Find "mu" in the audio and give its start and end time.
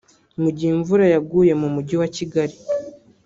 0.41-0.49, 1.61-1.67